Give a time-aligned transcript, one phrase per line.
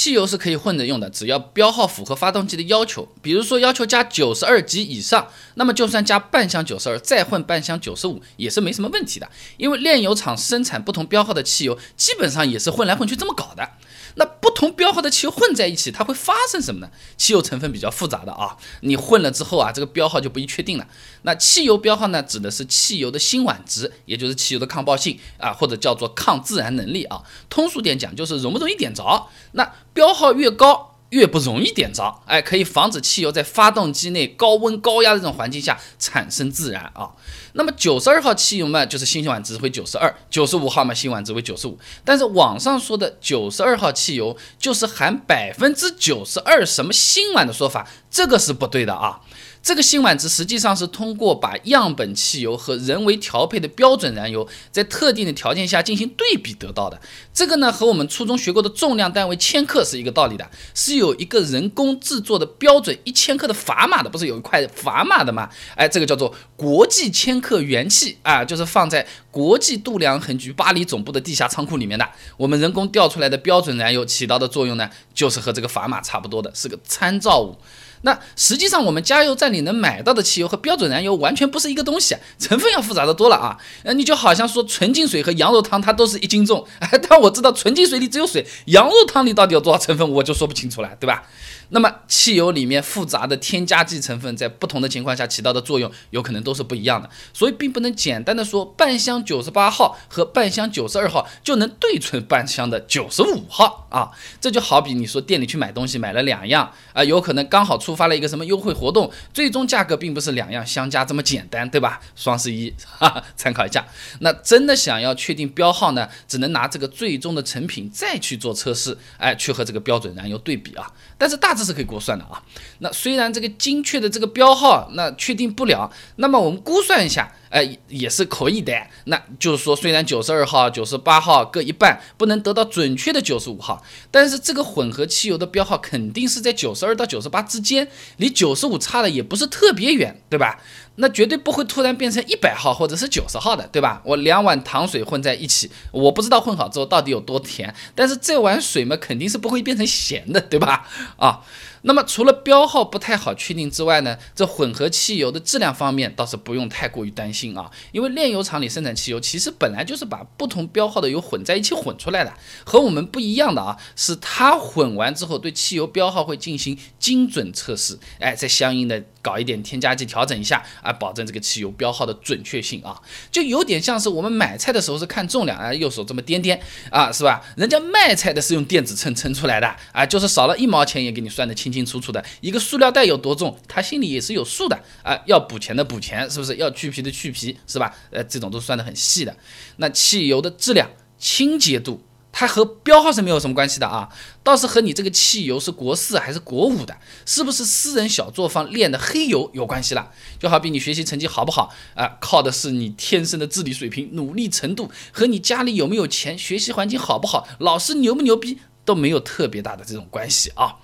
[0.00, 9.28] 汽油是可以混着用的，只要标号符合发动机的要求，比如说要求加九十二级以上，那么就算加半箱九十二，再混半箱九十五也是没什么问题的，
[9.58, 13.72] 因为炼油厂生产不同标号的汽油，基本上也是混来混去这么搞的。
[14.14, 16.90] 那不同标汽油混在一起，它会发生什么呢？
[17.16, 20.86] 汽油成分比较复杂的啊，你混了之后啊，这个标号就不一确定了。
[21.22, 27.22] 那汽油标号呢，指的是汽油的辛烷值，也就是汽油的抗爆性啊，或者叫做抗自燃能力啊。
[27.48, 29.28] 通俗点讲，就是容不容易点着。
[29.52, 30.89] 那标号越高。
[31.10, 37.10] 越不容易点着，哎，可以防止汽油在发动机内高温高压的这种环境下产生自燃啊。
[37.54, 41.78] 那么九十二号汽油嘛，就是辛烷值为九十二，九十五号嘛，新烷值为九十五。
[42.04, 49.20] 但是网上说的九十二号汽油就是含百分之九十二什么辛烷的说法，这个是不对的啊。
[49.62, 56.98] 这个辛烷值实际上是通过把样本汽油和人为调配的标准燃油在特定的条件下进行对比得到的。
[57.32, 65.48] 这个呢和我们初中学过的重量单位千克是一个道理的，是有一个人工制作的标准一千克的砝码的，不是有一块砝码的吗？
[65.76, 72.08] 哎，这个叫做国际千克原器啊，就是放在国际度量衡局巴黎总部的地下仓库里面的。
[72.36, 77.56] 我们人工调出来的标准燃油起到的作用呢，就是和这个砝码差不多的，是个参照物。
[78.02, 83.58] 那实际上，我们加油站里能买到的汽油和标准燃油完全不是一个东西，成分要复杂的多了啊！
[83.82, 91.24] 呃，你就好像说纯净水和羊肉汤，它都是一斤重，哎 但我知道纯净水里只有水，羊肉汤里到底有多少成分，我就说不清楚了，对吧？
[91.72, 104.10] 那么汽油里面复杂的添加剂成分，在不同的情况下起到的作用，有可能都是不一样的，所以并不能简单的说半箱九十八号和半箱九十二号就能对准半箱的九十五号啊！
[104.40, 112.00] 这就好比你说店里去买东西，买了两样啊，有可能刚好触发了一个什么优惠活动，最终价格并不是两样相加这么简单，对吧？
[112.16, 113.86] 双十一 哈，参考一下。
[114.18, 120.90] 那真的想要确定标号呢，只能拿这个最终的成品再去做测试，哎，去和这个标准燃油对比啊。
[121.16, 121.54] 但是大。
[121.60, 122.40] 致是可以估算的啊，
[122.78, 128.72] 那虽然这个精确的这个标号那确定不了，那么我们估算一下，哎，也是可以的。
[129.04, 137.86] 那就是说，虽然九十二号、九十八号各一半，不能得到准确的九十五号，但是这个混合汽油的标号肯定是在九十二到九十八之间，
[138.16, 140.62] 离九十五差的也不是特别远，对吧？
[140.96, 144.02] 那绝对不会突然变成一百号或者是九十号的，对吧？
[144.04, 150.86] 我两碗糖水混在一起，我不知道混好之后到底有多甜，但是这碗水嘛，肯定是不会变成咸的，对吧？
[151.16, 151.40] 啊。
[151.82, 162.30] 那么除了标号不太好确定之外呢，这混合汽油的质量方面倒是不用太过于担心啊，因为炼油厂里生产汽油其实本来就是把不同标号的油混在一起混出来的，
[162.66, 173.00] 和我们不一样的啊，是它混完之后对汽油标号会进行精准测试，哎，再相应的搞一点添加剂调整一下啊，保证这个汽油标号的准确性啊，
[173.32, 176.60] 就有点像是我们买菜的时候是看重量啊，右手这么掂掂
[176.90, 177.42] 啊，是吧？
[177.56, 181.70] 人家卖菜的是用电子秤称出来的啊，就是少了一毛钱也给你算得清。
[181.70, 185.16] 清清楚楚的一个塑料袋有多重，他心里也是有数的啊。
[185.26, 186.56] 要补钱的补钱，是不是？
[186.56, 187.94] 要去皮的去皮，是吧？
[188.10, 189.36] 呃，这种都算得很细的。
[189.76, 192.02] 那汽油的质量、清洁度，
[192.32, 194.08] 它和标号是没有什么关系的啊，
[194.42, 196.96] 倒是和你这个汽油是国四还是国五的，
[197.26, 200.10] 是不是私人小作坊炼的黑油有关系了。
[200.38, 210.76] 就好比你学习成绩好不好啊，靠的是你天生的智力水平、努力程度，和你家里有没有钱、学习环境好不好、老师牛不牛逼都没有特别大的这种关系啊。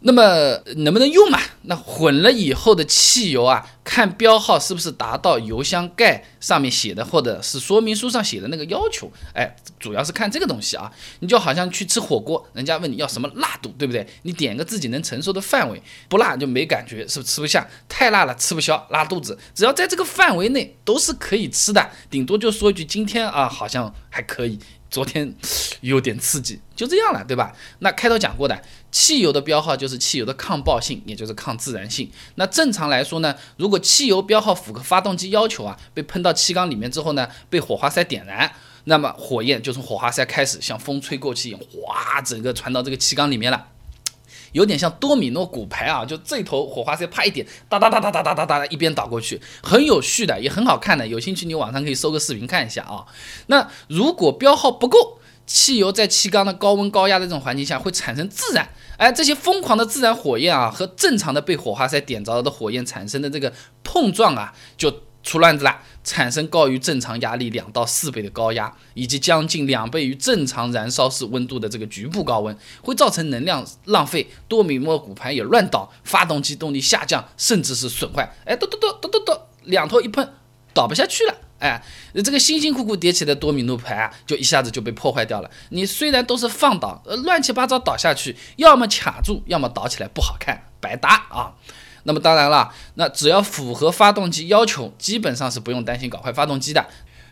[0.00, 0.22] 那么
[0.76, 1.40] 能不能用嘛？
[1.62, 9.10] 那混了以后的汽油啊，看标号是不是达到油箱盖上面写的，或者是说明书上写的那个要求？
[9.34, 10.92] 哎，主要是看这个东西啊。
[11.20, 14.06] 你就好像去吃火锅，人家问你要什么辣度，对不对？
[14.22, 17.66] 你点个自己能承受的范围，不辣就没感觉，是不是吃不下？
[17.88, 19.36] 太辣了吃不消，拉肚子。
[19.54, 24.60] 只要在这个范围内都是可以吃的，顶多就说一句今天啊好像还可以。
[24.90, 25.34] 昨天
[25.80, 27.54] 有点刺激，就这样了，对吧？
[27.80, 32.10] 那开头讲过的，汽油的标号就是汽油的抗爆性，也就是抗自燃性。
[32.36, 38.52] 那正常来说呢，如果汽油标号符合发动机要求啊，被喷到气缸里面之后呢，被火花塞点燃，
[38.84, 43.66] 那么火焰就从火花塞开始，像风吹过去一样，哗，整个传到这个气缸里面了。
[44.52, 51.06] 有点像多米诺骨牌啊，就这头火花塞啪一点，哒哒哒哒哒哒哒哒一边倒过去，很有序的，也很好看的。
[51.06, 53.06] 有兴趣你网上可以搜个视频看一下啊。
[53.46, 63.52] 那如果标号不够，汽油在气缸的高温高压的这种环境下会产生自燃，哎，这些疯狂的自燃火焰啊，和正常的被火花塞点着的火焰产生的这个
[63.82, 65.02] 碰撞啊，就。
[65.26, 78.32] 出乱子了，产生高于正常压力两到四倍的高压，以及将近两倍于正常燃烧室温度的这个局部高温，会造成能量浪费，多米诺骨牌也乱倒，发动机动力下降，甚至是损坏。
[78.44, 80.26] 哎，咚咚咚咚咚咚，两头一碰，
[80.72, 81.82] 倒不下去了哎，
[82.14, 85.50] 这个辛辛苦苦叠起的多米诺牌啊，就一下子就被破坏掉了。
[85.70, 91.55] 你虽然都是放倒，呃，乱七八糟倒下去，要么卡住，要么倒起来不好看，白搭啊。
[92.06, 96.86] 那么当然了，那只要符合发动机要求，基本上是不用担心搞坏发动机的。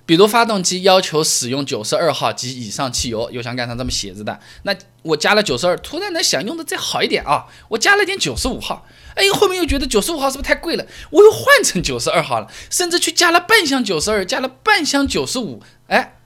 [0.07, 8.85] 比如发动机要求使用九十二号及以上汽油，油箱盖上这么写着的，那我加了九十二，突然呢想用的再好一点啊，我加了点九十五号，
[9.15, 16.17] 哎，后面又觉得九十五号是不是太贵了，我又换成九十二号了，甚至去加了半箱九十二，加了半箱九十五，哎。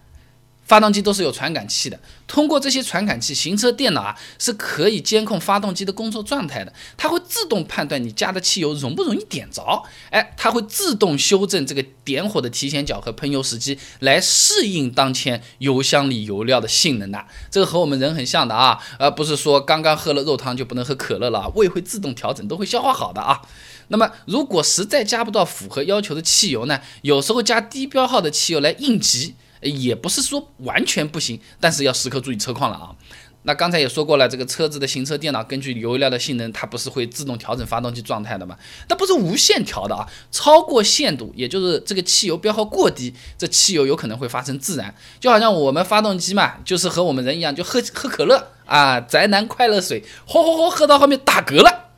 [0.69, 17.25] 发动机都是有传感器的，通过这些传感器，行车电脑啊是可以监控发动机的工作状态的，它会自动判断你加的汽油容不容易点着，哎，它会自动修正这个点火的提前角和喷油时机，来适应当前油箱里油料的性能的。
[17.51, 23.41] 这个和我们人很像的啊，而不是说刚刚喝了肉汤就不能喝可乐了，胃会自动调整，都会消化好的啊。
[23.89, 29.35] 那么如果实在加不到符合要求的汽油呢，有时候加低标号的汽油来应急。
[29.61, 32.95] 也不是说完全不行，但是要时刻注意车况了啊。
[33.43, 38.59] 那刚才也说过了，这个车子的行车电脑根据油料的性能，它不是会自动调整发动机状态的吗？
[38.89, 44.95] 它不是无限调的啊，超过限度，也就是这个汽油标号过低，这汽油有可能会发生自燃。
[45.19, 51.91] 就好像我们发动机嘛，就是和我们人一样，就喝喝可乐啊，宅男快乐水，喝喝喝喝到后面打嗝了，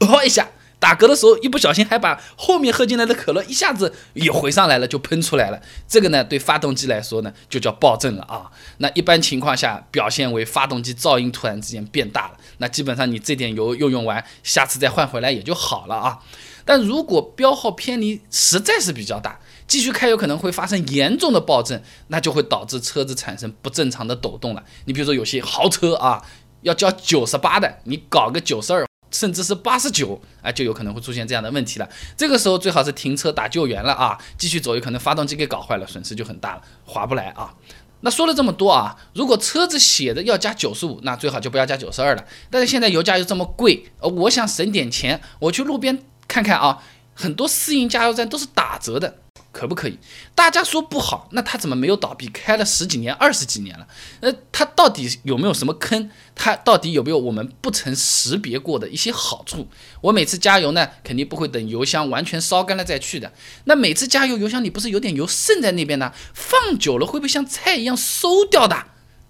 [0.00, 0.48] 哦一下。
[0.82, 5.62] 打嗝的时候，一不小心还把后面喝进来的可乐一下子也回上来了，就喷出来了。
[5.86, 8.50] 这个呢，对发动机来说呢，就叫爆震了啊。
[8.78, 12.32] 那一般情况下，表现为发动机噪音突然之间变大了。
[12.58, 16.18] 那基本上你这点油又用完，下次再换回来也就好了啊。
[16.64, 19.38] 但如果标号偏离实在是比较大，
[19.68, 24.64] 继续开有可能会发生严重的爆震，那就会导致车子产生不正常的抖动了。
[24.86, 26.24] 你比如说有些豪车啊，
[26.62, 28.84] 要交九十八的，你搞个九十二。
[29.12, 31.88] 甚至是八十九，哎，就有可能会出现这样的问题了。
[32.16, 34.18] 这个时候最好是停车打救援了啊！
[34.36, 37.54] 继续走有可能发动机给搞坏了，损失就很大了，划不来啊。
[38.00, 42.24] 那说了这么多啊，如果车子写的要加九十五，那最好就不要加九十二了。
[42.50, 46.82] 但是现在油价又这么贵，呃，我想省点钱，我去路边看看啊，
[47.14, 49.18] 很多私营加油站都是打折的。
[49.52, 49.98] 可不可以？
[50.34, 52.26] 大家说不好，那他怎么没有倒闭？
[52.28, 53.86] 开了十几年、二十几年了，
[54.20, 56.10] 那他到底有没有什么坑？
[56.34, 59.68] 他到底有没有我们不曾识别过的一些好处？
[60.00, 63.30] 我每次加油呢，肯定不会等油箱完全烧干了再去的。
[63.64, 66.12] 那每次加油，油箱里不是有点油渗在那边呢？
[66.32, 68.86] 放久了会不会像菜一样馊掉的？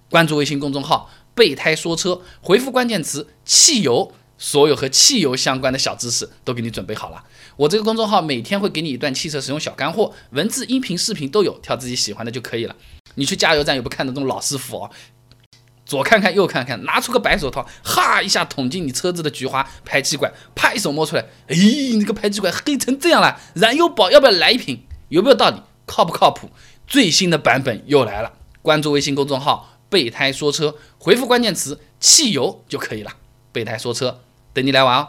[0.09, 4.13] 关注微信公众号“备胎说车”，回复关键词“汽油”。
[4.39, 7.23] 所有和汽油相关的小知识都给你准备好了。
[7.57, 12.75] 我这个公众号每天会给你一段汽车使用小干货，文字、音频、视频都有，挑自己喜欢的就可以了。
[13.17, 14.91] 你去加油站又不看那种老师傅哦，
[15.85, 24.85] 左看看右看看，拿出个白手套，哈一下捅进你车子的菊花排气管，啪一手摸出来，哎，你个排气管黑成这样了，燃油宝要不要来一瓶？
[25.09, 25.63] 有没有道理？
[25.85, 26.49] 靠不靠谱？
[26.87, 28.33] 最新的版本又来了，
[28.63, 33.13] 关注微信公众号“备胎说车”，回复关键词“汽油”就可以了。
[33.53, 34.21] 备胎说车。
[34.55, 35.09] 等你来玩哦。